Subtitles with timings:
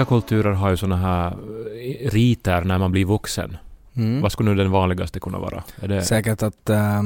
[0.00, 3.56] olika kulturer har ju såna här eh, riter när man blir vuxen.
[3.96, 4.22] Mm.
[4.22, 5.62] Vad skulle nu den vanligaste kunna vara?
[5.76, 7.02] Det, Säkert att äh,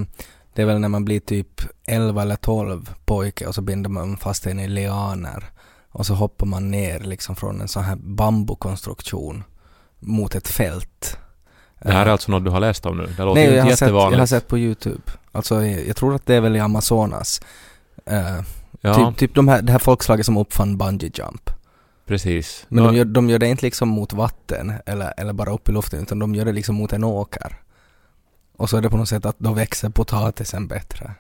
[0.55, 4.17] det är väl när man blir typ 11 eller 12 pojke och så binder man
[4.17, 5.45] fast en i lianer
[5.93, 9.45] och så hoppar man ner liksom från en sån här bambukonstruktion
[10.01, 11.19] mot ett fält.
[11.83, 13.07] det här är Eh, alltså något du har läst om nu?
[13.17, 14.19] Det låter Nej, ju jag inte har, sett, jag jättevanligt.
[14.19, 15.03] har sett på Youtube.
[15.33, 17.41] Alltså jag, tror att det är väl i Amazonas.
[18.07, 18.41] Eh,
[18.81, 21.54] ja, Typ, typ de här, det här folkslaget som uppfann bungee jump.
[22.07, 22.67] Precis.
[22.69, 25.73] Men de, gör, de gör det inte liksom mot vatten eller, eller bara upp i
[25.73, 27.57] luften utan de gör det liksom mot en åker.
[28.57, 31.11] Och så är det på något sätt att då växer potatisen bättre.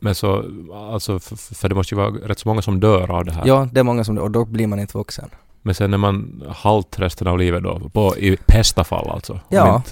[0.00, 0.44] Men så,
[0.92, 3.32] alltså, f- f- för det måste ju vara rätt så många som dör av det
[3.32, 3.46] här.
[3.46, 5.30] Ja, det är många som och då blir man inte vuxen.
[5.62, 9.40] Men sen är man halt resten av livet då, på, i bästa fall alltså.
[9.48, 9.82] Ja.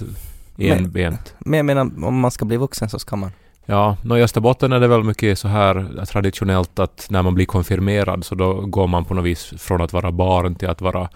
[0.57, 1.33] Inte enbent.
[1.39, 3.31] Men jag menar, om man ska bli vuxen så ska man.
[3.69, 7.45] Ja, nå i Österbotten är det väl mycket så här traditionellt att när man blir
[7.45, 11.09] konfirmerad så då går man på något vis från att vara barn till att vara,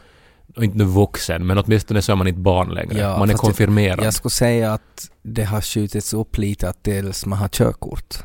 [0.58, 2.98] inte nu vuxen, men åtminstone så är man inte barn längre.
[3.00, 4.06] Ja, man är jag- konfirmerad.
[4.06, 8.16] Jag skulle säga att det har skjutits upp lite att tills man har körkort.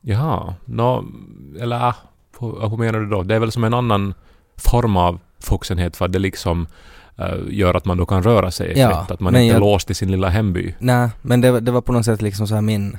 [0.00, 1.04] Jaha, nå,
[1.60, 1.94] eller ah,
[2.40, 3.22] hur, hur menar du då?
[3.22, 4.14] Det är väl som en annan
[4.56, 6.66] form av vuxenhet för att det liksom
[7.18, 9.10] eh, gör att man då kan röra sig Ja, fritt.
[9.10, 10.74] Att man inte är låst i sin lilla hemby.
[10.78, 12.98] Nej, men det, det var på något sätt liksom så här min,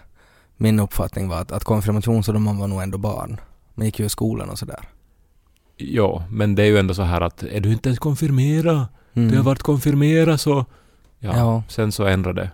[0.57, 3.39] min uppfattning var att, att konfirmation så då man var nog ändå barn.
[3.75, 4.79] Man gick ju i skolan och sådär.
[5.77, 8.85] Ja, men det är ju ändå så här att är du inte ens konfirmerad?
[9.13, 9.31] Mm.
[9.31, 10.65] Du har varit konfirmerad så...
[11.19, 11.63] Ja, Ja.
[11.69, 12.51] sen så ändrade det.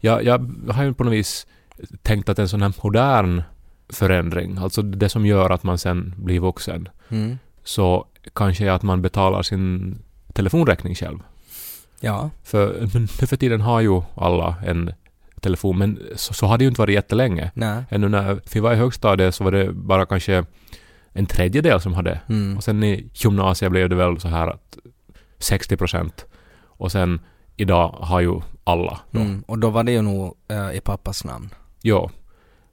[0.00, 0.38] Jag, jag
[0.72, 1.46] har ju på något vis
[2.02, 3.42] tänkt att en sån här modern
[3.88, 7.38] förändring, alltså det som gör att man sen blir vuxen, Mm.
[7.64, 9.98] så kanske är att man betalar sin
[10.32, 11.18] telefonräkning själv.
[12.00, 12.30] Ja.
[12.42, 14.92] För nu för tiden har ju alla en
[15.44, 17.50] telefon, men så, så har det ju inte varit jättelänge.
[17.54, 17.84] Nej.
[17.90, 20.44] Ännu när vi var i högstadiet så var det bara kanske
[21.12, 22.20] en tredjedel som hade.
[22.28, 22.56] Mm.
[22.56, 24.76] Och sen i gymnasiet blev det väl så här att
[25.38, 26.24] 60 procent.
[26.64, 27.20] Och sen
[27.56, 29.00] idag har ju alla.
[29.10, 29.20] Då.
[29.20, 29.44] Mm.
[29.46, 31.48] Och då var det ju nog eh, i pappas namn.
[31.82, 32.10] Ja.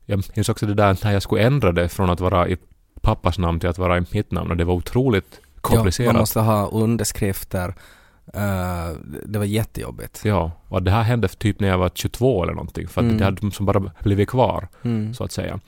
[0.06, 2.58] Jag minns också det där när jag skulle ändra det från att vara i
[3.02, 6.14] pappas namn till att vara i mitt namn och det var otroligt Ja, komplicerat.
[6.14, 7.74] man måste ha underskrifter.
[8.34, 8.90] Eh,
[9.26, 10.22] det var jättejobbigt.
[10.26, 12.88] Ja, och det här hände typ när jag var 22 eller någonting.
[12.88, 13.18] För att Mm.
[13.18, 15.14] det hade som bara blivit kvar, Mm.
[15.14, 15.60] så att säga.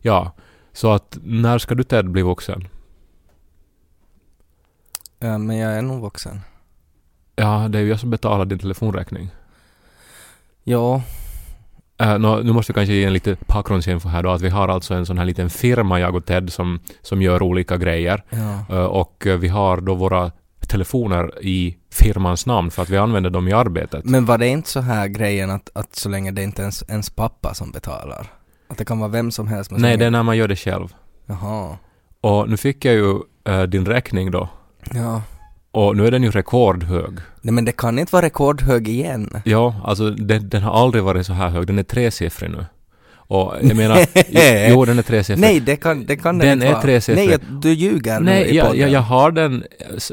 [0.00, 0.32] Ja,
[0.72, 2.68] så att när ska du Ted bli vuxen?
[5.20, 6.40] Eh, men jag är nog vuxen.
[7.36, 9.30] Ja, det är ju jag som betalar din telefonräkning.
[10.64, 11.02] Ja.
[12.02, 14.68] Uh, nå, nu måste vi kanske ge en lite bakgrundsinfo här då, att vi har
[14.68, 18.24] alltså en sån här liten firma, jag och Ted, som, som gör olika grejer.
[18.30, 18.64] ja.
[18.76, 20.32] Uh, och uh, vi har då våra
[20.68, 24.04] telefoner i firmans namn för att vi använder dem i arbetet.
[24.04, 26.84] Men var det inte så här grejen att, att så länge det inte är ens,
[26.88, 28.26] ens pappa som betalar?
[28.68, 29.70] Att det kan vara vem som helst?
[29.70, 30.88] Nej, det är när man gör det själv.
[31.26, 31.76] Jaha.
[32.20, 34.48] Och nu fick jag ju uh, din räkning då.
[34.94, 35.22] Ja.
[35.70, 37.18] Och nu är den ju rekordhög.
[37.40, 39.42] Nej men det kan inte vara rekordhög igen.
[39.44, 41.66] Ja, alltså den, den har aldrig varit så här hög.
[41.66, 42.66] Den är tresiffrig nu.
[43.32, 44.06] Och jag menar,
[44.70, 45.40] jo den är tresiffrig.
[45.40, 46.82] Nej, det kan, det kan Den inte är vara.
[46.82, 47.26] tresiffrig.
[47.26, 48.80] Nej, att du ljuger nu Nej, i jag, podden.
[48.80, 49.64] jag, jag har den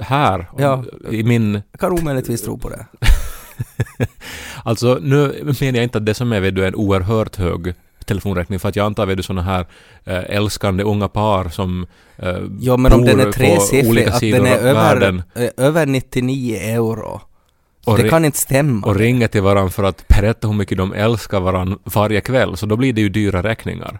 [0.02, 0.84] här Ja.
[1.12, 1.62] i min...
[1.72, 2.86] Jag kan omöjligtvis tro på det.
[4.64, 7.74] Alltså nu menar jag inte att det som är vet du, en oerhört hög
[8.06, 9.66] telefonräkning för att jag antar vet du sådana här
[10.06, 11.88] eh, älskande unga par som
[12.18, 17.22] eh, Ja, men om den är tresiffrig, att den är över, eh, över 99 euro.
[17.86, 18.88] Och det kan inte stämma.
[18.88, 22.66] och ringer till varandra för att berätta hur mycket de älskar varandra varje kväll så
[22.66, 24.00] då blir det ju dyra räkningar.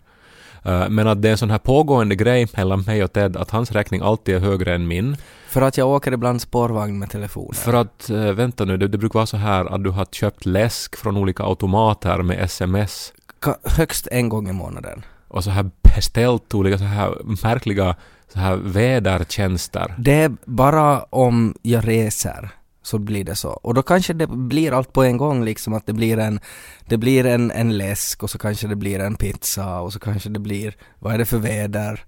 [0.66, 3.52] Eh, men att det är en sån här pågående grej mellan mig och Ted att
[3.52, 5.18] hans räkning alltid är högre än min.
[5.48, 7.54] För att jag åker ibland spårvagn med telefonen.
[7.54, 10.46] För att, eh, vänta nu, det, det brukar vara så här att du har köpt
[10.46, 15.04] läsk från olika automater med sms Ka- högst en gång i månaden.
[15.28, 17.96] och så här beställt olika så här märkliga
[18.34, 19.94] så här vädertjänster.
[19.98, 22.50] Det är bara om jag reser
[22.82, 23.50] så blir det så.
[23.50, 26.40] Och då kanske det blir allt på en gång liksom att det blir en,
[26.86, 30.30] det blir en, en läsk och så kanske det blir en pizza och så kanske
[30.30, 32.04] det blir, vad är det för väder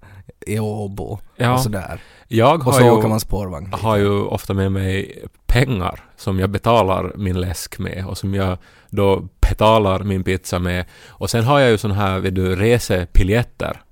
[0.46, 1.54] i Åbo Ja.
[1.54, 2.00] och sådär.
[2.28, 3.70] Jag Och har så ju, åker man spårvagn.
[3.70, 3.80] dit.
[3.80, 8.58] har ju ofta med mig pengar som jag betalar min läsk med och som jag
[8.90, 10.84] då betalar min pizza med.
[11.08, 13.82] Och sen har jag ju sån här, vet du, resepiljetter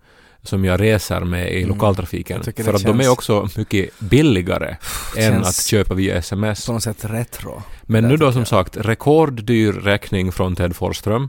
[0.43, 1.69] som jag reser med i Mm.
[1.69, 2.41] lokaltrafiken.
[2.43, 4.77] Tycker För att de är också mycket billigare
[5.17, 6.67] än att köpa via sms.
[6.67, 7.63] På något sätt retro.
[7.83, 8.49] Men nu då som jag.
[8.49, 11.29] sagt, rekorddyr räkning från Ted Forsström.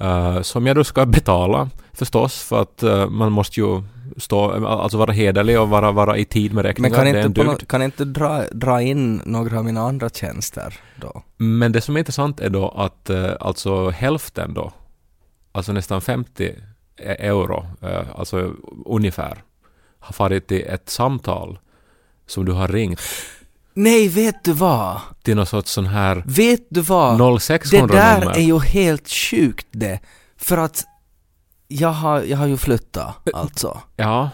[0.00, 3.82] eh, som jag då ska betala förstås för att eh, man måste ju
[4.16, 6.96] stå, alltså vara hederlig och vara, vara i tid med Men räkningar.
[6.96, 10.08] kan det är en inte, nå- kan inte dra, dra in några av mina andra
[10.08, 11.22] tjänster då?
[11.36, 14.72] Men det som är intressant är då att eh, alltså hälften då,
[15.52, 16.54] alltså nästan 50 e-
[16.98, 18.52] euro, eh, alltså
[18.86, 19.42] ungefär,
[19.98, 21.58] har farit till ett samtal
[22.26, 23.00] som du har ringt
[23.74, 25.00] Nej, vet du vad?
[25.22, 27.40] till något sorts sån här Vet du vad?
[27.42, 28.36] 0600 Det där nummer.
[28.36, 30.00] är ju helt sjukt det.
[30.36, 30.84] För att
[31.68, 33.80] jag har, jag har ju flyttat alltså.
[33.96, 34.30] Ja,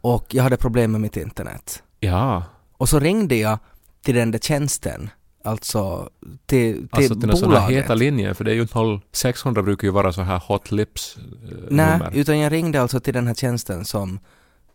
[0.00, 1.82] Och jag hade problem med mitt internet.
[2.00, 2.42] ja.
[2.76, 3.58] Och så ringde jag
[4.04, 5.10] till den där tjänsten.
[5.44, 6.10] Alltså
[6.46, 7.70] till, till Alltså till bolaget.
[7.76, 8.66] heta linje, för det är ju
[9.12, 11.22] 0600 brukar ju vara så här hot lips eh,
[11.70, 12.10] Nej, nummer.
[12.14, 14.18] utan jag ringde alltså till den här tjänsten som,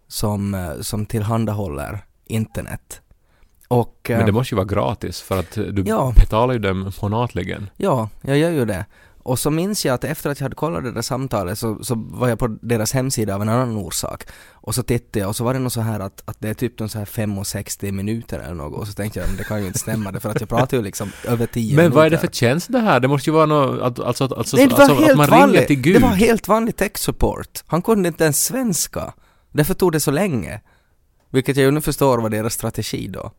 [0.08, 3.02] som, eh, som tillhandahåller internet.
[3.68, 4.10] Och...
[4.10, 6.14] eh, Men det måste ju vara gratis för att du Ja.
[6.16, 7.70] betalar ju dem månatligen.
[7.78, 8.86] Ja, jag gör ju det.
[9.28, 11.96] Och så minns jag att efter att jag hade kollat det där samtalet så, så
[11.96, 14.24] var jag på deras hemsida av en annan orsak.
[14.54, 16.54] Och så tittade jag och så var det nog så här att, att det är
[16.54, 18.80] typ någon så här 65 minuter eller något.
[18.80, 20.78] Och så tänkte jag, men det kan ju inte stämma det för att jag pratar
[20.78, 21.96] ju liksom över 10 Men minuter.
[21.96, 23.00] vad är det för tjänst det här?
[23.00, 25.68] Det måste ju vara något, alltså, alltså, Nej, var alltså att man ringer vanligt.
[25.68, 25.96] till Gud.
[25.96, 27.64] Det var helt vanlig tech support.
[27.68, 29.14] Han kunde inte ens svenska.
[29.52, 30.62] Därför tog det så länge.
[31.30, 33.32] Vilket jag ju nu förstår var deras strategi då.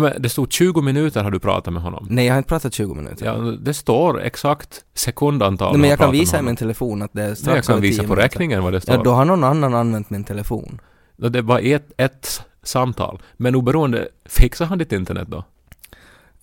[0.00, 2.06] Men det stod 20 minuter har du pratat med honom.
[2.10, 3.26] Nej, jag har inte pratat 20 minuter.
[3.26, 7.22] Ja, det står exakt sekundantal Nej, men jag kan visa i min telefon att det
[7.22, 8.94] är Nej, strax jag kan över 10 visa på räkningen vad det står.
[8.94, 10.80] Ja, då har någon annan använt min telefon.
[11.16, 13.22] Det var ett, ett samtal.
[13.36, 15.44] Men oberoende, fixar han ditt internet då?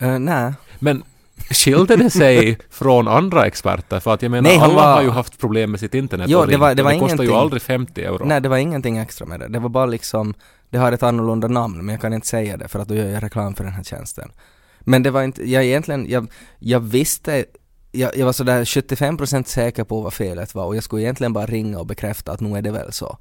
[0.02, 0.54] Uh, nej.
[0.80, 1.04] Men
[1.52, 4.00] skilde det sig från andra experter?
[4.00, 6.40] För att jag menar, Nej, alla var- har ju haft problem med sitt internet Jo,
[6.40, 7.40] och det var- det var det kostar ju ingenting.
[7.42, 8.26] aldrig 50 euro.
[8.26, 9.48] Nej, det var ingenting extra med det.
[9.48, 10.34] Det var bara liksom,
[10.70, 13.08] det har ett annorlunda namn, men jag kan inte säga det för att då gör
[13.10, 14.32] jag reklam för den här tjänsten.
[14.80, 16.28] Men det var inte, jag egentligen, jag,
[16.60, 17.46] jag visste,
[17.92, 21.46] jag, jag var sådär 75% säker på vad felet var och jag skulle egentligen bara
[21.46, 23.18] ringa och bekräfta att nu är det väl så.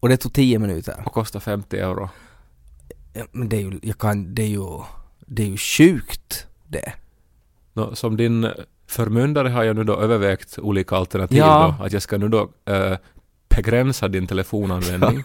[0.00, 1.02] Och det tog 10 minuter.
[1.06, 2.08] Och kostar 50 euro.
[3.12, 4.66] Ja, men det är ju, jag kan, det är ju,
[5.26, 6.92] det är ju sjukt det.
[7.72, 8.48] Nå, som din
[8.86, 11.74] förmyndare har jag nu då övervägt olika alternativ Ja.
[11.78, 11.84] då.
[11.84, 12.96] Att jag ska nu då eh,
[13.56, 15.24] begränsa din telefonanvändning.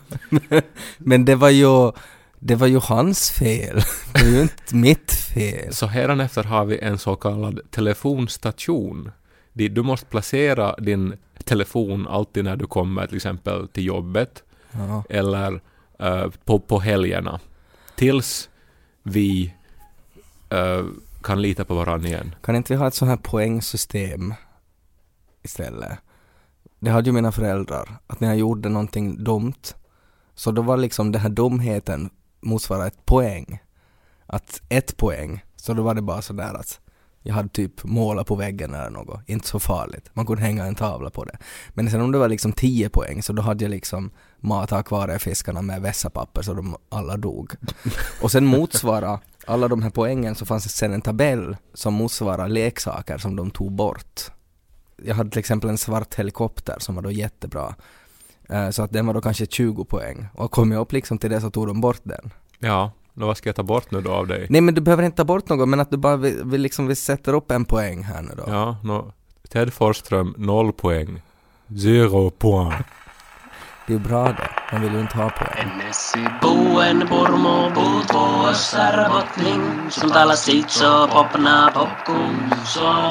[0.97, 1.91] Men det var ju,
[2.39, 3.75] det var ju hans fel.
[4.13, 5.73] Det var ju inte mitt fel.
[5.73, 9.11] Så hädanefter har vi en så kallad telefonstation.
[9.53, 11.13] Dit du måste placera din
[11.43, 15.03] telefon alltid när du kommer till exempel till jobbet Ja.
[15.09, 15.61] eller
[15.99, 17.39] eh, på, på helgerna.
[17.95, 18.49] Tills
[19.03, 19.53] vi
[20.49, 20.85] eh,
[21.23, 22.35] kan lita på varandra igen.
[22.43, 24.33] Kan inte vi ha ett sånt här poängsystem
[25.43, 25.99] istället?
[26.85, 29.63] Det hade ju mina föräldrar, att när jag gjorde någonting dumt,
[30.35, 32.09] så då var liksom den här dumheten
[32.41, 33.59] motsvara ett poäng.
[34.25, 36.79] Att ett poäng, så då var det bara sådär att
[37.21, 40.09] jag hade typ målat på väggen eller något, inte så farligt.
[40.13, 41.37] Man kunde hänga en tavla på det.
[41.69, 45.61] Men sen om det var liksom 10 poäng så då hade jag liksom matat akvariefiskarna
[45.61, 47.53] med vässapapper så de alla dog.
[48.21, 52.47] Och sen motsvara alla de här poängen så fanns det sen en tabell som motsvarar
[52.47, 54.34] leksaker som de tog bort.
[55.03, 57.75] Jag hade till exempel en svart helikopter som var då jättebra.
[58.49, 60.27] Eh, Så att den var då kanske 20 poäng.
[60.33, 62.29] Och kom jag upp liksom till det så tog de bort den.
[62.59, 64.47] Ja, då vad ska jag ta bort nu då av dig?
[64.49, 66.87] Nej men du behöver inte ta bort något men att du bara vill, vill liksom,
[66.87, 68.43] vi sätter upp en poäng här nu då.
[68.47, 69.11] Ja, nå,
[69.49, 71.21] Ted Forsström, noll poäng.
[71.67, 72.73] Zero poäng.
[73.87, 74.49] Det är ju bra det.
[74.71, 75.29] Man vill ju inte ha
[79.89, 80.09] Som
[81.07, 81.71] popna
[82.65, 83.09] Så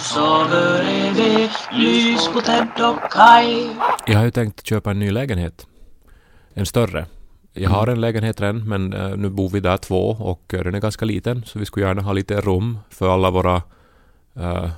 [0.00, 0.44] Så
[1.16, 3.70] vi lys på Ted och Kai
[4.06, 5.66] Jag har ju tänkt köpa en ny lägenhet.
[6.54, 7.06] En större.
[7.52, 10.80] Jag har en lägenhet redan, men eh, nu bor vi där två och den är
[10.80, 13.62] ganska liten, så vi skulle gärna ha lite rum för alla våra
[14.36, 14.70] eh,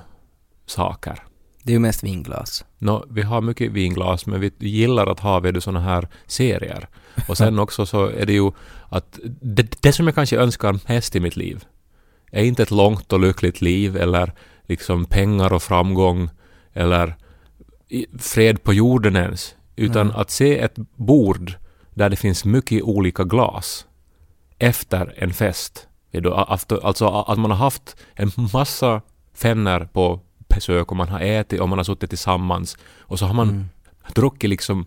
[0.65, 1.23] saker.
[1.63, 2.65] Det är ju mest vinglas.
[2.77, 6.87] Nå, vi har mycket vinglas, men vi gillar att ha vid sådana här serier.
[7.27, 8.51] Och sen också så är det ju
[8.89, 11.63] att det, det som jag kanske önskar mest i mitt liv
[12.31, 14.31] är inte ett långt och lyckligt liv eller
[14.67, 16.29] liksom pengar och framgång
[16.73, 17.15] eller
[18.19, 20.19] fred på jorden ens, utan Mm.
[20.19, 21.53] att se ett bord
[21.93, 23.85] där det finns mycket olika glas
[24.59, 25.87] efter en fest.
[26.83, 29.01] Alltså att man har haft en massa
[29.41, 33.33] vänner på besök och man har ätit och man har suttit tillsammans och så har
[33.33, 33.65] man Mm.
[34.15, 34.85] druckit liksom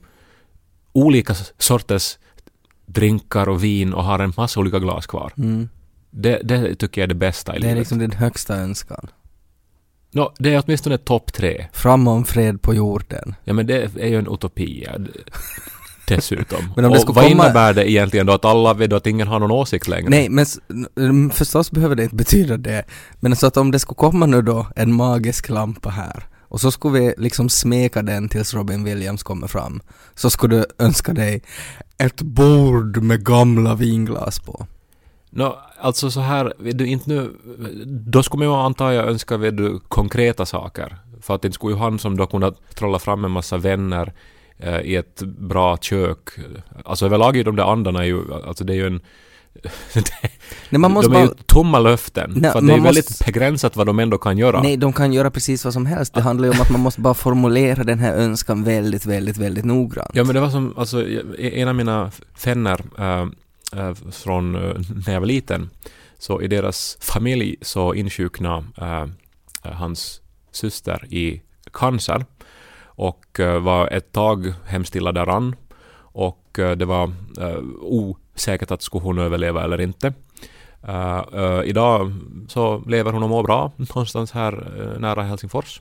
[0.93, 2.19] olika sorters
[2.87, 5.33] drinkar och vin och har en massa olika glas kvar.
[5.37, 5.69] Mm.
[6.11, 7.79] Det, det tycker jag är det bästa i Det är livet.
[7.79, 9.07] liksom din högsta önskan.
[10.11, 11.67] Nå, det är åtminstone topp tre.
[11.73, 13.35] Framom fred på jorden.
[13.45, 14.85] Ja men det är ju en utopi.
[14.87, 14.93] Ja.
[16.07, 16.73] Det- Dessutom.
[16.77, 18.33] Men om det och vad komma- innebär det egentligen då?
[18.33, 20.09] Att alla vet att ingen har någon åsikt längre?
[20.11, 22.85] Nej, men förstås behöver det inte betyda det.
[23.21, 26.71] Men så att om det skulle komma nu då en magisk lampa här och så
[26.71, 29.81] skulle vi liksom smeka den tills Robin Williams kommer fram.
[30.15, 31.43] Så skulle du önska dig
[31.99, 34.67] ett bord med gamla vinglas på.
[35.31, 37.31] Nå, alltså så här, du inte nu,
[37.87, 40.97] då skulle man ju antar jag önska vet du, konkreta saker.
[41.23, 44.13] För att inte skulle ju han som då kunna trolla fram en massa vänner
[44.85, 46.29] i ett bra kök.
[46.85, 49.01] Alltså överlag är ju de där andarna ju, alltså det är ju en
[50.71, 51.37] Nej, man måste de är ju bara...
[51.47, 52.33] tomma löften.
[52.37, 54.63] Nej, för det är man väldigt måste- begränsat vad de ändå kan göra.
[54.63, 56.15] Nej, de kan göra precis vad som helst.
[56.15, 59.65] Det handlar ju om att man måste bara formulera den här önskan väldigt, väldigt, väldigt
[59.65, 60.11] noggrant.
[60.15, 62.11] Ja men det var som, alltså jag- en av mina
[62.45, 63.29] vänner äh,
[63.81, 64.61] äh, från äh,
[65.07, 65.71] när jag var liten,
[66.19, 68.65] så i deras familj så insjuknade
[69.63, 70.21] äh, hans
[70.53, 72.25] syster i cancer
[72.97, 75.57] och äh, var ett tag hemstilla däran
[75.99, 80.13] och äh, det var äh, osäkert att skulle hon överleva eller inte.
[81.65, 82.13] Idag
[82.49, 84.53] så lever hon och mår bra någonstans här
[84.99, 85.81] nära Helsingfors.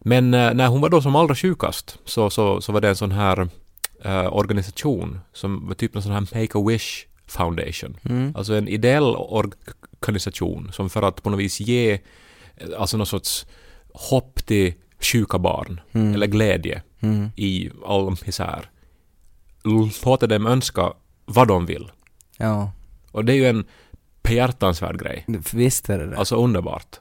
[0.00, 2.96] Men eh, när hon var då som allra sjukast så, så, så var det en
[2.96, 3.48] sån här
[4.04, 7.96] eh, organisation som var typ en sån här Make-A-Wish Foundation.
[8.02, 8.32] Mm.
[8.36, 9.52] Alltså en ideell org-
[10.00, 11.92] organisation som för att på något vis ge
[12.56, 13.46] eh, alltså någon sorts
[13.92, 16.14] hopp till sjuka barn Mm.
[16.14, 17.28] eller glädje Mm.
[17.36, 18.70] i all misär.
[19.64, 20.92] Låter dem önska
[21.24, 21.90] vad de vill.
[22.38, 22.72] Ja,
[23.12, 23.64] Och det är ju en
[24.22, 25.24] behjärtansvärd grej.
[25.52, 26.16] visst är det det.
[26.18, 27.00] Alltså underbart.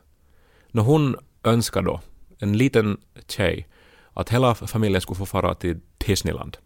[0.71, 2.01] När hon önskar då,
[2.39, 2.97] en liten
[3.27, 3.67] tjej,
[4.13, 6.57] att hela familjen skulle få fara till Disneyland.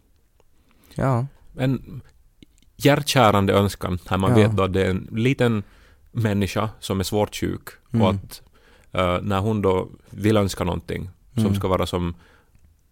[0.94, 1.26] Ja.
[1.58, 2.00] En
[2.76, 4.36] hjärtkärande önskan när man Ja.
[4.36, 5.62] vet då att det är en liten
[6.12, 8.06] människa som är svårt sjuk Mm.
[8.06, 8.42] och att
[8.92, 11.54] eh, när hon då vill önska någonting som Mm.
[11.54, 12.14] ska vara som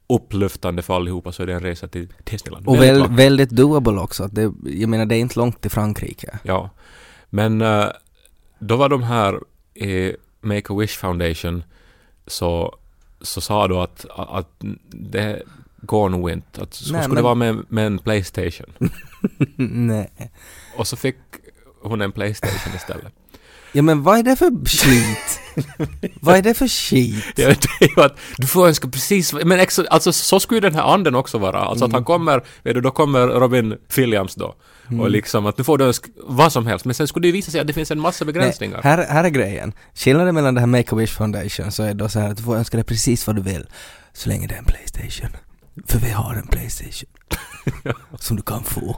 [0.06, 2.68] upplyftande för allihopa så är det en resa till Disneyland.
[2.68, 4.28] Och Väldigt väl, väldigt doable också.
[4.32, 6.38] Det, jag menar, det är inte långt till Frankrike.
[6.42, 6.70] Ja.
[7.30, 7.86] Men eh,
[8.58, 9.40] då var de här
[9.74, 11.62] i Make-A-Wish Foundation
[12.26, 12.76] så,
[13.20, 14.48] så sa då att, att
[14.90, 15.42] det
[15.80, 16.62] går nog inte.
[16.62, 18.72] Att så Nej, skulle men- det vara med, med en Playstation.
[19.86, 20.10] Nej.
[20.76, 21.16] Och så fick
[21.82, 23.12] hon en Playstation istället.
[23.72, 25.40] Ja men vad är det för skit?
[26.20, 27.24] vad är det för skit?
[27.36, 30.60] Vet det är ju att du får önska precis, men ex, alltså så skulle ju
[30.60, 31.58] den här anden också vara.
[31.58, 34.54] Alltså att han kommer, vet du, då kommer Robin Williams då.
[35.00, 36.84] Och liksom att nu får du önska vad som helst.
[36.84, 38.80] Men sen skulle det ju visa sig att det finns en massa begränsningar.
[38.84, 39.72] Nej, här, här är grejen.
[39.94, 42.76] Skillnaden mellan det här Make-A-Wish Foundation så är då så här att du får önska
[42.76, 43.66] dig precis vad du vill.
[44.12, 45.30] Så länge det är en Playstation.
[45.86, 47.10] För vi har en Playstation.
[48.18, 48.96] som du kan få.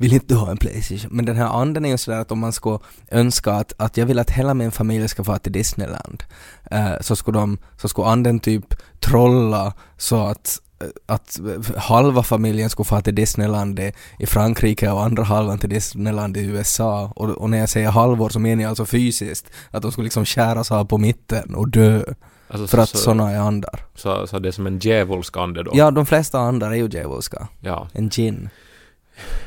[0.00, 1.10] Vill inte du ha en Playstation?
[1.10, 2.78] Men den här anden är ju sådär att om man ska
[3.10, 6.24] önska att, att jag vill att hela min familj ska få till Disneyland.
[6.70, 11.40] Eh, så skulle de, så skulle anden typ trolla så att eh, att
[11.76, 13.80] halva familjen skulle få till Disneyland
[14.18, 17.12] i, Frankrike och andra halvan till Disneyland i USA.
[17.16, 19.46] Och, och när jag säger halvår så menar jag alltså fysiskt.
[19.70, 22.02] Att de skulle liksom skäras av på mitten och dö.
[22.48, 23.80] Alltså, För att så, sådana är andar.
[23.94, 25.70] så, så det är som en djävulsk ande då.
[25.74, 27.48] Ja, de flesta andar är ju djävulska.
[27.60, 27.88] ja.
[27.92, 28.48] En gin.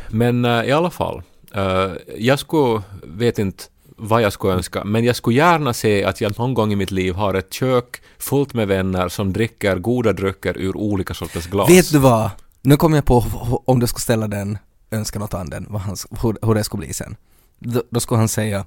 [0.09, 1.21] Men äh, i alla fall,
[1.55, 3.63] äh, jag skulle, vet inte
[3.97, 6.91] vad jag skulle önska, men jag skulle gärna se att jag någon gång i mitt
[6.91, 11.69] liv har ett kök fullt med vänner som dricker goda drycker ur olika sorters glas.
[11.69, 12.29] Vet du vad?
[12.61, 13.23] Nu kommer jag på
[13.65, 14.57] om du skulle ställa den
[14.91, 17.15] önskan åt anden, vad han, hur, hur det skulle bli sen.
[17.59, 18.65] Då, då skulle han säga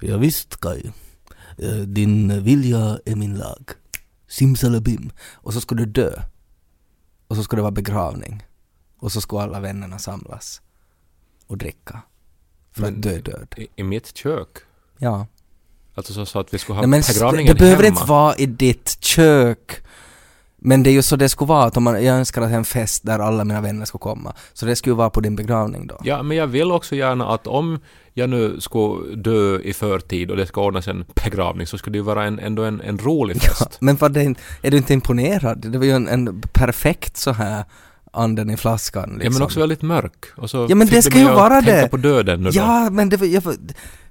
[0.00, 0.90] Ja visst Kai,
[1.58, 3.70] eh, din vilja är min lag.
[4.28, 5.10] Simsalabim.
[5.32, 6.12] Och så skulle du dö.
[7.28, 8.42] Och så skulle det vara begravning.
[9.02, 10.60] Och så skulle alla vännerna samlas
[11.46, 12.02] och dricka.
[12.72, 13.54] För Men- att dö död.
[13.56, 14.48] I, I mitt kök?
[14.98, 15.26] Ja.
[15.94, 17.96] Alltså så, så att vi skulle ha Nej, men begravningen det behöver hemma?
[17.96, 19.82] inte vara i ditt kök.
[20.56, 22.56] Men det är ju så det skulle vara, att om man, jag önskar att det
[22.56, 24.34] en fest där alla mina vänner ska komma.
[24.52, 26.00] Så det skulle vara på din begravning då.
[26.04, 27.78] Ja, men jag vill också gärna att om
[28.14, 31.98] jag nu skulle dö i förtid och det ska ordnas en begravning så skulle det
[31.98, 33.76] ju vara en, ändå en, en rolig fest.
[33.80, 35.58] Men vad det, är du inte imponerad?
[35.58, 37.64] Det var ju en, en perfekt så här
[38.12, 39.24] anden i flaskan liksom.
[39.24, 40.24] Ja, men också väldigt mörk.
[40.36, 41.88] Och så Ja, men det ska ju vara tänka det.
[41.88, 42.56] på döden nu då.
[42.56, 43.54] Ja, men det var, jag var,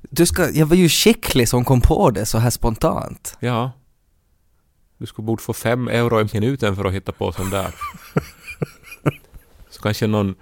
[0.10, 3.38] du ska, jag var ju skicklig som kom på det så här spontant.
[3.40, 3.72] Ja.
[4.98, 7.68] Du skulle borde få fem euro i minuten för att hitta på sån där.
[9.70, 10.36] Så kanske någon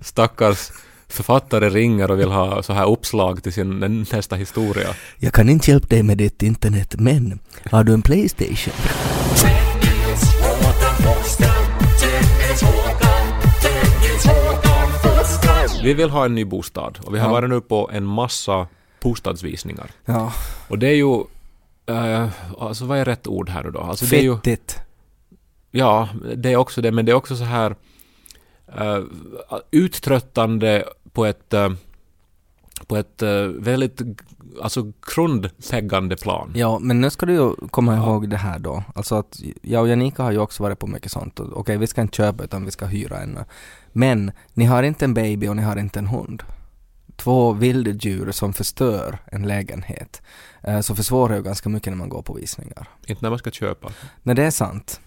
[0.00, 0.70] stackars
[1.08, 4.88] författare ringer och vill ha så här uppslag till sin nästa historia.
[5.18, 7.38] Jag kan inte hjälpa dig med ditt internet, men
[7.70, 8.74] har du en Playstation?
[15.86, 17.32] Vi vill ha en ny bostad och vi har Ja.
[17.32, 18.66] varit nu på en massa
[19.02, 19.90] bostadsvisningar.
[20.04, 20.32] Ja,
[20.68, 21.20] Och det är ju...
[21.86, 22.28] eh,
[22.58, 23.80] alltså vad är rätt ord här nu då?
[23.80, 24.34] Alltså det är ju...
[24.36, 24.78] fettigt.
[25.70, 27.76] Ja, det är också det, men det är också så här
[28.80, 29.04] uh,
[29.70, 31.70] uttröttande på ett eh,
[32.86, 34.00] på ett eh, väldigt
[34.62, 36.52] alltså grundläggande plan.
[36.54, 38.02] Ja, men nu ska du ju komma Ja.
[38.06, 38.82] ihåg det här då.
[38.94, 41.40] Alltså att jag och Janika har ju också varit på mycket sånt.
[41.40, 43.38] Okej, vi ska inte köpa utan vi ska hyra en.
[43.92, 46.42] Men ni har inte en baby och ni har inte en hund.
[47.16, 50.22] Två vilddjur som förstör en lägenhet.
[50.62, 52.88] Eh, Så försvårar ju ganska mycket när man går på visningar.
[53.06, 53.88] Inte när man ska köpa.
[54.22, 55.00] Nej, det är sant.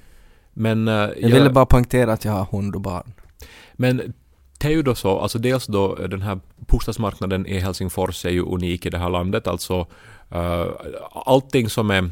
[0.54, 3.14] Men, eh, Jag ville bara poängtera att jag har hund och barn.
[3.74, 4.14] men
[4.60, 8.30] det är ju då så, alltså dels då eh, den här bostadsmarknaden i Helsingfors är
[8.30, 9.88] ju unik i det här landet, alltså
[10.36, 10.66] uh,
[11.12, 12.10] allting som är,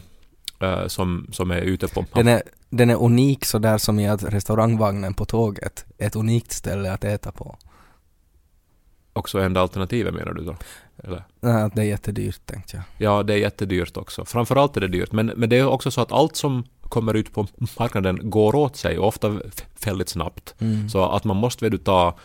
[0.59, 2.05] eh, som, som är ute på...
[2.13, 6.51] Den är, den är unik sådär som i att restaurangvagnen på tåget är ett unikt
[6.51, 7.57] ställe att äta på.
[9.13, 10.55] Också enda alternativet menar du då?
[11.03, 11.23] Eller?
[11.39, 12.83] Nej, det är jättedyrt tänkte jag.
[12.97, 14.25] Ja, det är jättedyrt också.
[14.25, 15.11] Framförallt är det dyrt.
[15.11, 17.47] Men, men det är också så att allt som kommer ut på
[17.79, 19.39] marknaden går åt sig och ofta
[19.85, 20.55] väldigt snabbt.
[20.59, 20.89] Mm.
[20.89, 22.17] Så att man måste väl ta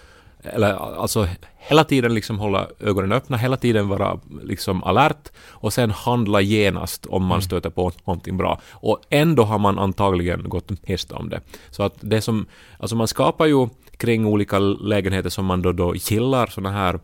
[0.42, 5.90] eller alltså hela tiden liksom hålla ögonen öppna, hela tiden vara liksom alert och sen
[5.90, 7.42] handla genast om man Mm.
[7.42, 8.60] stöter på någonting bra.
[8.70, 11.40] Och ändå har man antagligen gått miste om det.
[11.70, 12.46] Så att det som,
[12.78, 17.00] alltså man skapar ju kring olika lägenheter som man då, då gillar såna här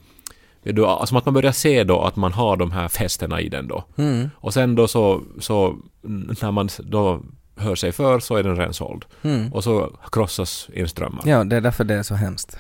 [0.63, 3.69] du, alltså att man börjar se då att man har de här festerna i den
[3.69, 3.85] då.
[3.97, 4.31] Mm.
[4.37, 7.21] Och sen då så, så när man då
[7.57, 9.05] hör sig för så är den redan såld.
[9.23, 9.53] Mm.
[9.53, 11.23] Och så krossas inströmmar.
[11.27, 12.59] Ja, det är därför det är så hemskt.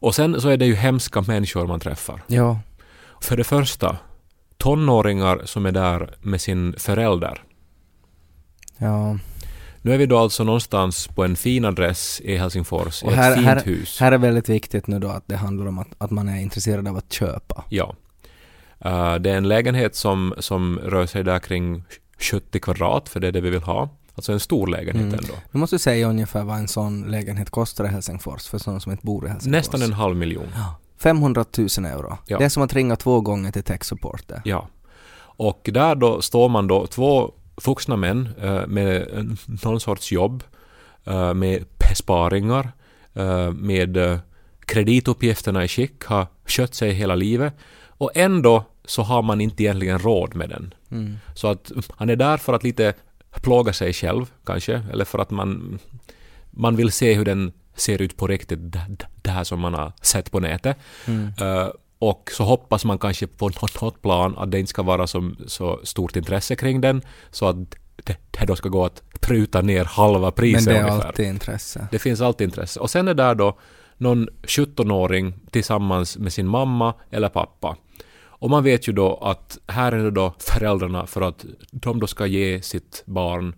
[0.00, 2.22] Och sen så är det ju hemska människor man träffar.
[2.26, 2.58] Ja.
[3.20, 3.96] För det första,
[4.56, 7.42] tonåringar som är där med sin förälder.
[8.78, 9.18] Ja.
[9.82, 13.16] Nu är vi då alltså någonstans på en fin adress i Helsingfors, i Och ett
[13.16, 14.00] här- fint här- hus.
[14.00, 16.88] Här är väldigt viktigt nu då att det handlar om att, att man är intresserad
[16.88, 17.64] av att köpa.
[17.68, 17.94] Ja.
[18.80, 21.84] Eh, det är en lägenhet som, som rör sig där kring
[22.18, 23.88] 70 kvadrat, för det är det vi vill ha.
[24.18, 25.18] Alltså en stor lägenhet Mm.
[25.18, 25.34] ändå.
[25.52, 29.06] Du måste säga ungefär vad en sån lägenhet kostar i Helsingfors för sådana som inte
[29.06, 29.52] bor i Helsingfors.
[29.58, 30.46] Nästan en halv miljon.
[30.98, 32.18] 500 000 euro.
[32.26, 32.38] Ja.
[32.38, 34.42] Det är som att ringa två gånger till tech support det.
[34.44, 34.68] Ja.
[35.20, 37.32] Och där då står man då två
[37.64, 39.08] vuxna män eh, med
[39.64, 40.44] någon sorts jobb,
[41.04, 42.72] eh, med besparingar,
[43.14, 44.20] eh, med
[44.66, 47.54] kredituppgifterna i skick, har skött sig hela livet
[47.86, 50.74] och ändå så har man inte egentligen råd med den.
[50.90, 51.16] Mm.
[51.34, 52.94] Så att han är där för att lite
[53.30, 55.78] plåga sig själv kanske, eller för att man,
[56.50, 58.58] man vill se hur den ser ut på riktigt,
[59.22, 60.76] det, här som man har sett på nätet.
[61.06, 61.32] Mm.
[61.40, 65.36] Eh, och så hoppas man kanske på något, plan att det inte ska vara som,
[65.46, 67.56] så stort intresse kring den, så att
[68.04, 71.06] det, det då ska gå att pruta ner halva Men priset det är ungefär.
[71.06, 71.88] alltid intresse.
[71.90, 72.80] Det finns alltid intresse.
[72.80, 73.58] Och sen är där då
[73.96, 77.76] någon 17-åring tillsammans med sin mamma eller pappa.
[78.38, 82.06] Och man vet ju då att här är det då föräldrarna för att de då
[82.06, 83.54] ska ge sitt barn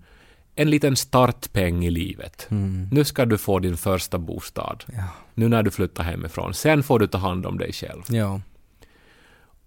[0.54, 2.46] en liten startpeng i livet.
[2.50, 2.88] Mm.
[2.92, 4.84] Nu ska du få din första bostad.
[4.96, 5.04] Ja.
[5.34, 6.54] Nu när du flyttar hemifrån.
[6.54, 8.02] Sen får du ta hand om dig själv.
[8.08, 8.40] Ja.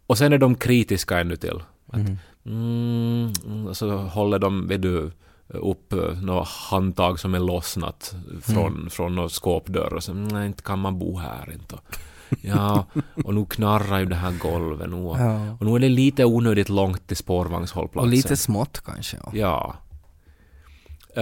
[0.08, 1.62] Och sen är de kritiska ännu till.
[1.88, 2.17] Att, Mm.
[2.45, 5.12] mm, mm, så håller de, vet du,
[5.47, 8.89] upp eh, något handtag som är lossnat från, Mm.
[8.89, 11.76] från någon skåpdörr och så nej, inte kan man bo här inte.
[12.41, 12.85] Ja,
[13.25, 14.95] och nu knarrar ju det här golvet nu.
[14.95, 15.57] Och, ja.
[15.59, 18.07] och nu är det lite onödigt långt till spårvagnshållplatsen.
[18.09, 19.17] Och lite smått kanske.
[19.23, 19.31] Ja.
[19.33, 19.75] Ja.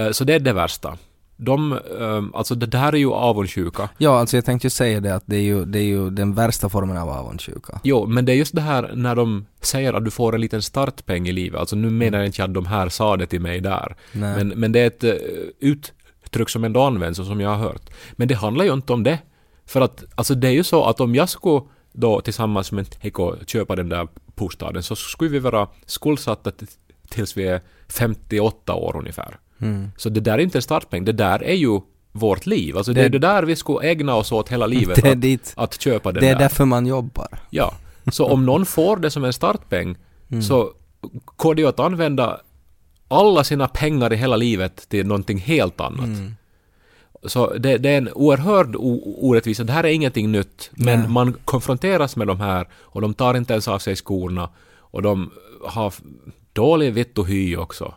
[0.00, 0.98] Eh, Så det är det värsta.
[1.36, 3.88] De, eh, alltså det där är ju avundsjuka.
[3.98, 6.34] ja, alltså jag tänkte ju säga det att det är ju, det är ju den
[6.34, 7.80] värsta formen av avundsjuka.
[7.84, 10.62] Jo, men det är just det här när de säger att du får en liten
[10.62, 11.60] startpeng i livet.
[11.60, 13.96] Alltså nu menar jag inte att de här sa det till mig där.
[14.12, 14.36] Nej.
[14.36, 15.12] Men, men det är ett eh,
[15.60, 17.90] uttryck som ändå används och som jag har hört.
[18.12, 19.18] Men det handlar ju inte om det.
[19.66, 21.60] För att alltså det är ju så att om jag skulle
[21.92, 26.52] då tillsammans med Heiko köpa den där bostaden så skulle vi vara skuldsatta
[27.08, 29.38] tills vi är 58 år ungefär.
[29.60, 29.90] Mm.
[29.96, 31.80] Så det där är inte en startpeng, det där är ju
[32.12, 32.76] vårt liv.
[32.76, 35.04] Alltså det, Det- är det där vi skulle ägna oss åt hela livet.
[35.06, 35.52] Att, dit.
[35.56, 36.38] att köpa den Det är där.
[36.40, 37.28] därför man jobbar.
[37.50, 37.74] Ja.
[38.12, 39.96] Så om någon får det som en startpeng
[40.30, 40.42] Mm.
[40.42, 40.72] så
[41.36, 42.40] går det ju att använda
[43.08, 46.04] alla sina pengar i hela livet till någonting helt annat.
[46.04, 46.34] Mm.
[47.26, 49.64] Så det, det är en oerhörd orättvisa.
[49.64, 50.70] Det här är ingenting nytt.
[50.72, 51.08] Men Nej.
[51.08, 55.30] man konfronteras med de här och de tar inte ens av sig skorna och de
[55.66, 55.94] har
[56.52, 57.94] dålig vitt och hy också.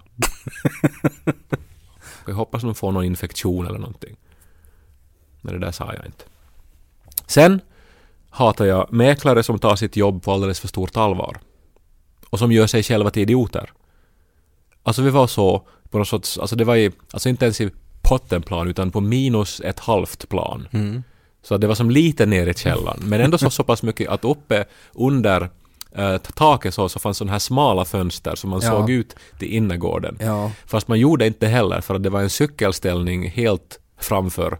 [2.27, 4.15] jag hoppas de får någon infektion eller någonting.
[5.41, 6.23] Men det där sa jag inte.
[7.27, 7.61] Sen
[8.29, 11.37] hatar jag mäklare som tar sitt jobb på alldeles för stort allvar.
[12.29, 13.71] Och som gör sig själva till idioter.
[14.83, 17.71] Alltså vi var så på något sorts, alltså det var i, alltså inte ens i
[18.05, 20.67] pottenplan utan på minus ett halvt plan.
[20.71, 21.03] Mm.
[21.43, 22.99] Så det var som lite ner i källaren.
[23.03, 25.49] Men ändå så, så pass mycket att uppe under
[25.95, 28.69] eh, taket så, så fanns sådana här smala fönster som man Ja.
[28.69, 30.17] såg ut till innergården.
[30.21, 30.51] Ja.
[30.65, 34.57] Fast man gjorde inte heller för att det var en cykelställning helt framför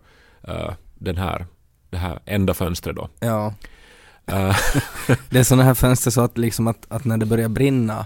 [0.48, 1.46] eh, den här,
[1.90, 3.10] det här enda fönstret då.
[3.20, 3.54] Ja.
[4.26, 4.56] Eh,
[5.30, 8.06] Det är sådana här fönster så att liksom att, att när det börjar brinna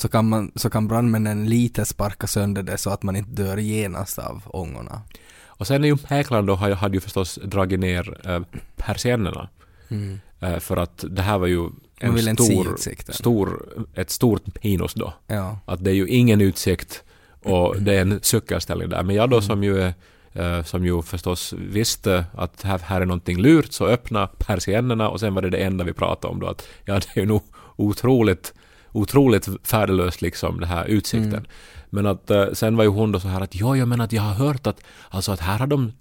[0.00, 3.56] så kan, man, så kan brandmännen lite sparka sönder det så att man inte dör
[3.56, 5.02] genast av ångorna.
[5.46, 8.40] och sen är ju mäklaren då har- hade ju förstås dragit ner eh,
[8.76, 9.48] persiennerna.
[9.88, 10.20] Mm.
[10.40, 11.68] Eh, för att det här var ju
[12.00, 12.76] en stor,
[13.12, 13.62] stor,
[13.94, 15.12] ett stort minus då.
[15.26, 15.58] Ja.
[15.64, 17.02] Att det är ju ingen utsikt
[17.42, 19.02] och det är en cykelställning där.
[19.02, 19.94] Men jag då som ju är
[20.32, 25.20] eh, som ju förstås visste att här, här är någonting lurt, så öppna persiennerna och
[25.20, 27.42] sen var det det enda vi pratade om då att ja, det är ju nog
[27.76, 28.54] otroligt,
[28.92, 31.32] otroligt färdelöst liksom, det här utsikten.
[31.32, 31.46] Mm.
[31.90, 34.12] Men att eh, sen var ju hon då så här att jo, jag menar att
[34.12, 35.92] jag har hört att alltså att här har de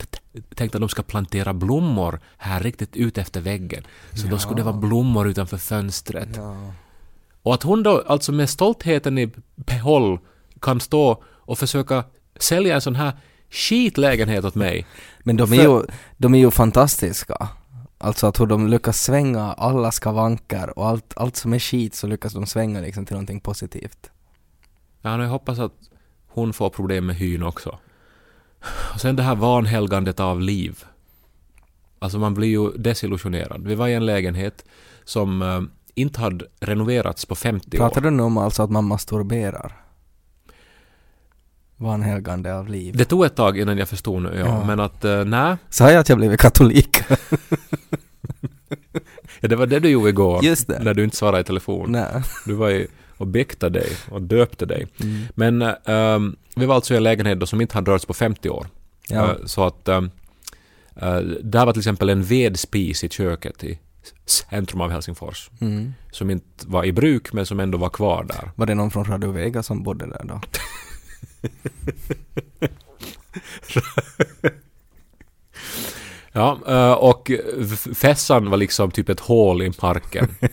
[0.55, 3.83] tänkt att de ska plantera blommor här riktigt ut efter väggen.
[4.13, 6.29] Så då skulle det vara blommor utanför fönstret.
[6.35, 6.73] Ja.
[7.41, 10.19] Och att hon då alltså med stoltheten i behåll
[10.61, 12.03] kan stå och försöka
[12.39, 13.11] sälja en sån här
[13.49, 14.85] skitlägenhet åt mig.
[15.19, 15.83] Men de är, För- ju,
[16.17, 17.47] de är ju fantastiska.
[18.01, 22.07] Alltså att hur de lyckas svänga alla skavanker och allt, allt som är skit så
[22.07, 24.11] lyckas de svänga liksom till någonting positivt.
[25.01, 25.73] Ja, jag hoppas att
[26.27, 27.79] hon får problem med hyn också.
[28.93, 30.83] Och sen det här vanhelgandet av liv.
[31.99, 33.67] Alltså man blir ju desillusionerad.
[33.67, 34.65] Vi var i en lägenhet
[35.03, 35.61] som eh,
[35.95, 38.03] inte hade renoverats på 50 Pratar år.
[38.03, 39.88] du nu om alltså att man masturberar?
[41.79, 42.97] Vanhelgande av liv.
[42.97, 44.45] Det tog ett tag innan jag förstod nu, ja.
[44.45, 44.63] Ja.
[44.65, 46.97] Men att, uh, nej, Sa jag att jag blivit katolik?
[49.39, 50.43] ja, det var det du gjorde igår.
[50.43, 50.79] Just det.
[50.83, 51.91] När du inte svarade i telefon.
[51.91, 52.23] Nej.
[52.45, 52.87] Du var ju
[53.17, 54.87] och biktade dig och döpte dig.
[55.01, 55.21] Mm.
[55.35, 58.49] Men ehm, vi var alltså i en lägenhet då som inte hade rörts på 50
[58.49, 58.67] år.
[59.09, 59.23] Ja.
[59.23, 60.11] Eh, så att um,
[61.41, 63.79] där var till exempel en vedspis i köket i
[64.25, 65.49] centrum av Helsingfors.
[65.61, 65.93] Mm.
[66.11, 68.51] Som inte var i bruk men som ändå var kvar där.
[68.55, 70.41] Var det någon från Radio Vega som bodde där då?
[76.31, 77.31] Ja, eh, och
[77.95, 80.27] fässan var liksom typ ett hål i marken.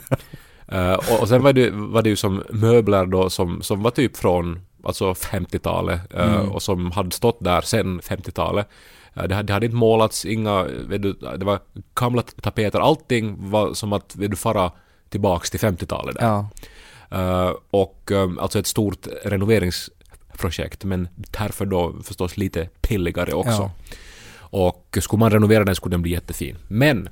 [0.68, 4.16] Eh, och, sen var det, var det ju som möbler då som, som var typ
[4.16, 6.48] från alltså 50-talet eh, Mm.
[6.52, 8.68] och som hade stått där sen 50-talet.
[9.14, 11.58] Eh, det, hade- det hade inte målats, inga, du, det var
[11.94, 14.72] gamla tapeter, allting var som att vet du, fara
[15.08, 16.24] tillbaks till 50-talet där.
[16.26, 16.48] Ja.
[17.18, 19.06] Eh, och eh, alltså ett stort
[20.36, 23.50] renoveringsprojekt men därför då förstås lite pilligare också.
[23.50, 23.70] Ja.
[24.50, 26.56] Och skulle man renovera den skulle den bli jättefin.
[26.68, 27.08] Men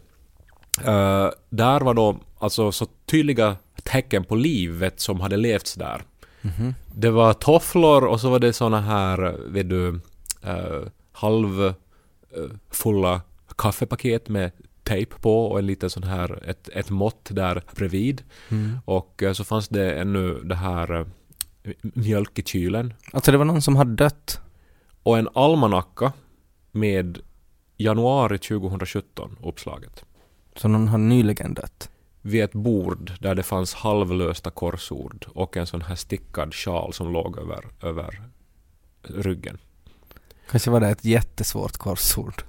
[0.85, 6.03] eh, där var då alltså så tydliga tecken på livet som hade levts där.
[6.43, 6.75] Mhm.
[6.95, 10.01] Det var tofflor och så var det såna här, vet du,
[10.47, 11.75] uh, halv eh,
[12.71, 13.23] fulla
[13.57, 14.51] kaffepaket med
[14.85, 18.23] tejp på och en liten sån här, ett, ett mått där bredvid.
[18.51, 18.79] Mm.
[18.85, 21.07] Och eh, så fanns det ännu det här eh,
[21.83, 22.95] mjölk i kylen.
[23.13, 24.41] Alltså det var någon som hade dött.
[25.03, 26.13] Och en almanacka
[26.73, 27.19] med
[27.77, 30.05] januari 2017 uppslaget.
[30.57, 31.91] Så någon har nyligen dött.
[32.23, 37.13] Vid ett bord där det fanns halvlösta korsord och en sån här stickad sjal som
[37.13, 38.23] låg över, över
[39.03, 39.59] ryggen.
[40.51, 42.43] Kanske var det ett jättesvårt korsord.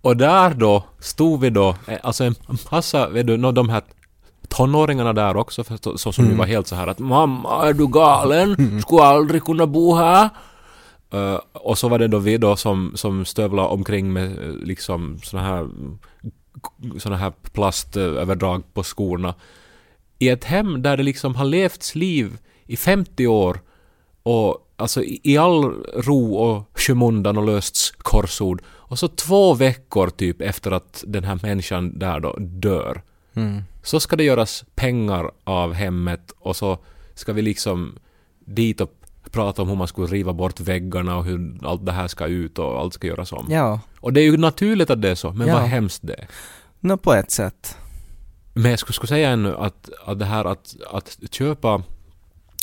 [0.00, 2.34] Och där då stod vi då, eh, alltså en
[2.70, 3.82] massa, vet du, de här
[4.58, 6.36] tonåringarna där också förstås, så som Mm.
[6.38, 8.82] var helt så här att mamma är du galen?
[8.82, 10.28] Skulle aldrig kunna bo här.
[11.12, 15.18] Eh, och så var det då vi då som, som stövlade omkring med eh, liksom
[15.22, 15.68] såna här
[16.98, 19.34] såna här plastöverdrag på skorna.
[20.18, 23.60] I ett hem där det liksom har levts liv i 50 år
[24.22, 28.62] och alltså i, i all ro och skymundan och lösts korsord.
[28.68, 33.02] Och så två veckor typ efter att den här människan där då dör.
[33.38, 33.62] Mm.
[33.82, 36.78] Så ska det göras pengar av hemmet och så
[37.14, 37.98] ska vi liksom
[38.46, 38.94] dit och
[39.30, 42.58] prata om hur man skulle riva bort väggarna och hur allt det här ska ut
[42.58, 43.46] och allt ska göras om.
[43.50, 45.54] Ja, Och det är ju naturligt att det är så, men Ja.
[45.54, 46.28] vad hemskt det är.
[46.80, 47.76] nå på ett sätt.
[48.54, 51.82] Men jag skulle, skulle säga ännu att, att det här att, att köpa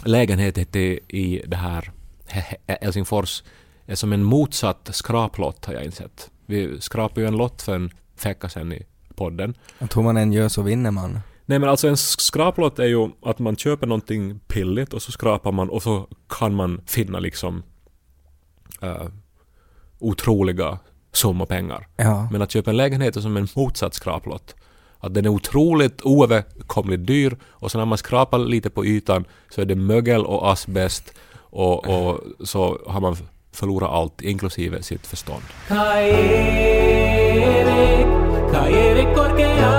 [0.06, 1.92] lägenhet i, i det här
[2.28, 3.44] He- He- Helsingfors
[3.86, 6.30] är som en motsatt skraplott har jag insett.
[6.46, 7.90] Vi skrapade ju en lott för en
[8.24, 8.84] vecka sedan i
[9.16, 9.58] podden.
[9.80, 11.20] Att hur man än gör så vinner man.
[11.46, 15.52] Nej men alltså en skraplott är ju att man köper någonting pilligt och så skrapar
[15.52, 17.64] man och så kan man finna liksom
[18.84, 19.08] uh,
[20.00, 20.80] otroliga
[21.12, 21.88] summor pengar.
[21.96, 22.28] Ja.
[22.32, 24.56] Men att köpa en lägenhet är som en motsatt skraplott.
[25.00, 29.62] Att den är otroligt oöverkomligt dyr och så när man skrapar lite på ytan så
[29.62, 33.18] är det mögel och asbest och, och så har man
[33.52, 35.44] förlorat allt inklusive sitt förstånd.
[38.56, 39.72] Kai Erik korkea,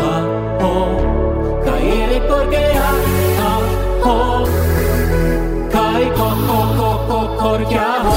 [0.00, 0.74] aho.
[1.64, 2.90] Kai Erik korkea,
[3.46, 4.46] aho.
[5.72, 8.14] Kai ko, ko, ko, ko, korkea, ho.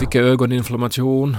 [0.00, 1.36] Fick jag ögoninflammation?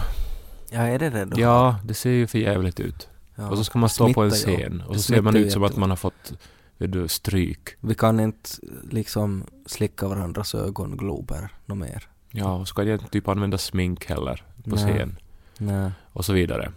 [0.69, 1.41] Ja, är det det då?
[1.41, 3.09] Ja, det ser ju för jävligt ut.
[3.35, 3.49] Ja.
[3.49, 5.77] Och så ska man stå på en scen och så ser man ut som att
[5.77, 6.33] man har fått
[6.77, 7.69] vet du, stryk.
[7.79, 8.49] Vi kan inte
[8.91, 12.09] liksom slicka varandras ögonglober något mer.
[12.31, 14.93] Ja, och ska jag typ använda smink heller på Nej.
[14.93, 15.17] scen
[15.59, 15.91] Nej.
[16.13, 16.71] och så vidare.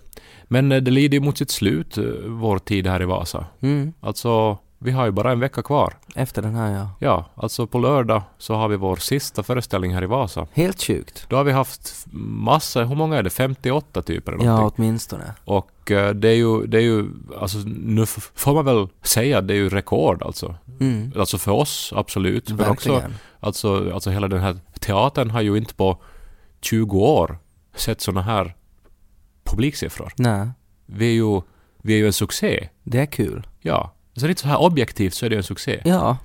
[0.45, 3.47] Men eh, det lider ju mot sitt slut, eh, vår tid här i Vasa.
[3.61, 3.93] Mm.
[4.01, 5.95] Alltså, Vi har ju bara en vecka kvar.
[6.15, 6.89] Efter den här ja.
[6.99, 10.47] Ja, alltså på lördag så har vi vår sista föreställning här i Vasa.
[10.53, 11.27] Helt sjukt.
[11.29, 13.31] Då har vi haft massa, hur många är det?
[13.31, 15.35] 58 typer eller Ja, åtminstone.
[15.45, 17.07] Och eh, det är ju, det är ju,
[17.41, 20.55] alltså nu får man väl säga att det är ju rekord alltså.
[20.81, 21.13] Mm.
[21.19, 22.51] Alltså för oss, absolut.
[22.51, 23.15] Men också, Verkligen.
[23.41, 25.99] alltså, alltså hela den här teatern har ju inte på
[26.61, 27.39] 20 år
[27.75, 28.55] sett såna här
[29.45, 30.13] publiksiffror.
[30.17, 30.49] Nej,
[30.87, 31.41] Vi är ju,
[31.83, 32.69] vi är ju en succé.
[32.83, 33.47] det är kul.
[33.61, 33.93] Ja.
[34.17, 35.83] Så lite så här objektivt så är det en succé.
[35.85, 36.17] Ja,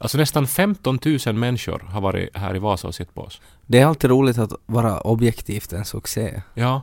[0.00, 3.40] Alltså nästan 15 000 människor har varit här i Vasa och sett på oss.
[3.66, 6.42] det är alltid roligt att vara objektivt en succé.
[6.54, 6.82] Ja.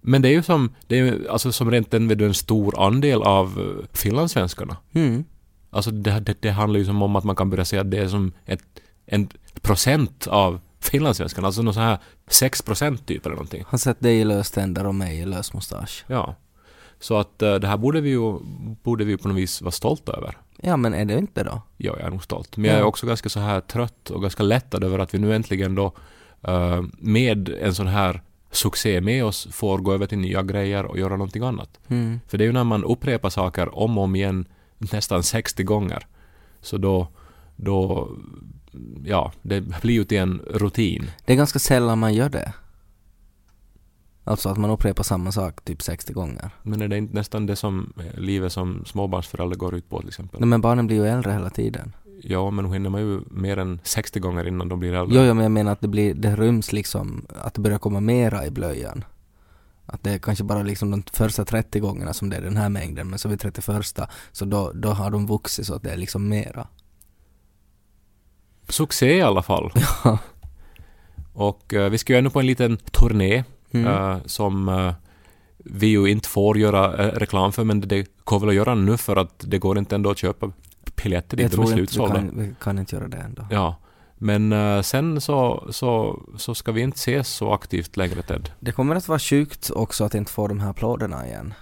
[0.00, 3.22] Men det är ju som, det är ju alltså som rent en, en stor andel
[3.22, 4.76] av eh, finlandssvenskarna.
[4.92, 5.24] Mm.
[5.70, 7.98] Alltså det, det, det handlar ju som om att man kan börja säga att det
[7.98, 8.62] är som ett,
[9.06, 9.28] en
[9.60, 11.46] procent av finlandssvenskarna.
[11.46, 13.64] Alltså någon sån här 6 procent typ eller någonting.
[13.66, 16.04] Har sett dig i löständer och mig i lös mustasch.
[16.06, 16.34] Ja.
[17.00, 18.38] Så att eh, det här borde vi ju,
[18.82, 20.36] borde vi på något vis vara stolta över.
[20.62, 21.62] Ja, men är det inte då?
[21.76, 22.56] Ja, jag är nog stolt.
[22.56, 25.34] Men jag är också ganska så här trött och ganska lättad över att vi nu
[25.34, 25.92] äntligen då
[26.42, 30.98] eh, med en sån här succé med oss får gå över till nya grejer och
[30.98, 31.80] göra någonting annat.
[31.88, 32.20] Mm.
[32.28, 34.46] För det är ju när man upprepar saker om och om igen
[34.78, 36.06] nästan 60 gånger.
[36.60, 37.08] Så då,
[37.56, 38.08] då,
[39.04, 41.10] ja, det blir ju till en rutin.
[41.24, 42.52] Det är ganska sällan man gör det.
[44.24, 46.50] Alltså att man upprepar samma sak typ 60 gånger.
[46.62, 50.08] Men är det inte nästan det som eh, livet som småbarnsförälder går ut på till
[50.08, 50.40] exempel?
[50.40, 51.92] Nej, men barnen blir ju äldre hela tiden.
[52.22, 55.18] Ja, men nu hinner man ju mer än 60 gånger innan de blir äldre.
[55.18, 58.00] Jo, jo, men jag menar att det blir, det ryms liksom, att det börjar komma
[58.00, 59.04] mera i blöjan.
[59.86, 62.68] Att det är kanske bara liksom de första 30 gångerna som det är den här
[62.68, 63.66] mängden, men så vid 31
[64.32, 66.68] så då, då har de vuxit så att det är liksom mera.
[68.68, 69.72] Succé i alla fall.
[70.04, 70.18] Ja.
[71.32, 73.86] Och eh, vi ska ju ännu på en liten turné Mm.
[73.86, 74.92] eh, som eh,
[75.56, 79.16] vi ju inte får göra reklam för, men det kommer väl att göra nu för
[79.16, 80.52] att det går inte ändå att köpa
[81.02, 82.14] biljetter dit, jag de är tror inte vi slutsålda.
[82.14, 83.46] kan, vi kan inte göra det ändå.
[83.50, 83.76] Ja.
[84.18, 84.54] Men
[84.84, 88.50] sen så, så, så ska vi inte ses så aktivt längre Ted.
[88.60, 91.54] Det kommer att vara sjukt också att inte få de här applåderna igen.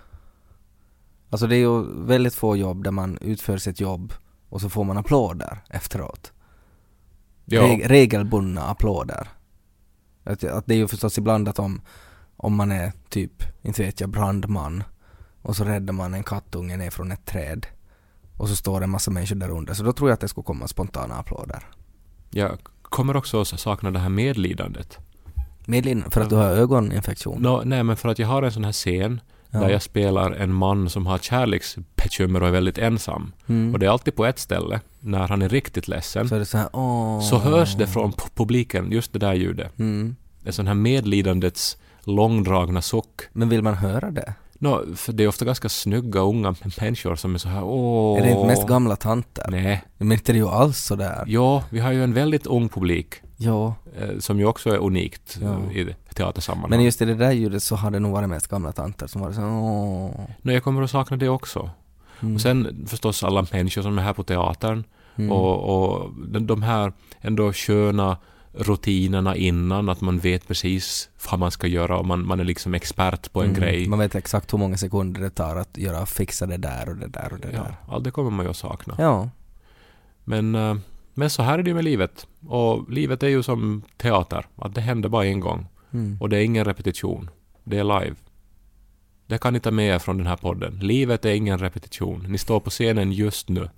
[1.30, 4.12] Alltså det är ju väldigt få jobb där man utför sitt jobb
[4.48, 6.32] och så får man applåder efteråt.
[7.46, 9.28] Ja, Reg- regelbundna applåder.
[10.24, 11.80] Att, att det är ju förstås ibland att om,
[12.36, 14.82] om man är typ, inte vet jag, brandman
[15.42, 17.66] och så räddar man en kattunge ner från ett träd
[18.36, 20.28] och så står det en massa människor där under så då tror jag att det
[20.28, 21.62] skulle komma spontana applåder.
[22.30, 24.98] jag kommer också att sakna det här medlidandet.
[25.66, 27.42] Medlin för att du har ögoninfektion.
[27.42, 29.20] Nå, nej, men för att jag har en sån här scen
[29.56, 29.62] Ja.
[29.62, 33.32] där jag spelar en man som har kärleksbekymmer och är väldigt ensam.
[33.46, 33.72] Mm.
[33.72, 36.28] Och det är alltid på ett ställe, när han är riktigt ledsen.
[36.28, 36.68] Så så här,
[37.20, 39.78] så hörs det från pu- publiken, just det där ljudet.
[39.78, 40.16] Mm.
[40.44, 43.20] En sån här medlidandets långdragna suck.
[43.32, 44.34] Men vill man höra det?
[44.58, 48.18] Nå, för det är ofta ganska snygga unga människor som är så här åh...
[48.18, 49.44] Är det inte mest gamla tanter?
[49.48, 49.84] Nej.
[49.98, 51.24] Men inte är det ju alls sådär.
[51.26, 53.74] Ja, vi har ju en väldigt ung publik Jo.
[53.98, 55.58] eh, som ju också är unikt Ja.
[55.70, 56.70] eh, i teatersammanhang.
[56.70, 59.20] Men just i det där ljudet så har det nog varit mest gamla tanter som
[59.20, 60.20] varit så åh.
[60.42, 61.70] Jag kommer att sakna det också.
[62.20, 62.34] Mm.
[62.34, 64.84] Och sen förstås alla människor som är här på teatern
[65.18, 65.32] Mm.
[65.32, 65.58] och,
[65.94, 68.16] och de, de här ändå sköna
[68.52, 72.74] rutinerna innan, att man vet precis vad man ska göra och man, man är liksom
[72.74, 73.60] expert på en Mm.
[73.60, 73.88] grej.
[73.88, 77.06] Man vet exakt hur många sekunder det tar att göra, fixa det där och det
[77.06, 77.74] där och det Ja, där.
[77.88, 78.94] allt det kommer man ju att sakna.
[78.98, 79.28] Ja.
[80.24, 80.76] Men, eh,
[81.18, 82.26] men så här är det ju med livet.
[82.46, 85.66] Och livet är ju som teater, att det händer bara en gång.
[85.92, 86.18] Mm.
[86.20, 87.30] Och det är ingen repetition.
[87.64, 88.16] Det är live.
[89.26, 90.78] Det kan ni ta med er från den här podden.
[90.78, 92.26] Livet är ingen repetition.
[92.28, 93.70] Ni står på scenen just nu.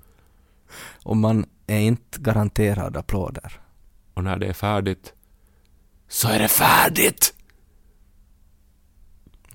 [1.03, 3.61] Och man är inte garanterad applåder.
[4.15, 5.13] Och när det är färdigt
[6.09, 7.35] så är det färdigt!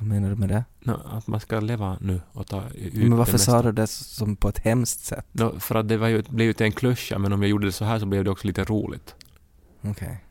[0.03, 0.63] Vad menar du med det?
[0.79, 3.87] Nå, att man ska leva nu och ta ut Men varför det sa du det
[3.87, 5.25] som på ett hemskt sätt?
[5.31, 7.67] Nå, för att det var ju, blev ju till en klyscha, men om jag gjorde
[7.67, 9.15] det så här så blev det också lite roligt.
[9.81, 10.25] Okej.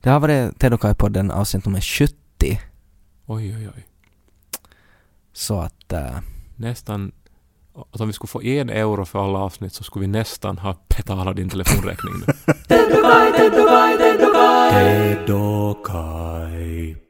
[0.00, 2.14] Det har varit Ted och Kai-podden avsnitt nummer 70.
[3.26, 3.86] Oj, oj, oj.
[5.32, 5.92] Så att...
[5.92, 6.18] eh,
[6.56, 7.12] Nästan...
[7.92, 10.76] Att om vi skulle få en euro för alla avsnitt så skulle vi nästan ha
[10.96, 12.32] betalat din telefonräkning nu.
[12.68, 13.02] Ted och
[15.86, 17.05] Kai, Ted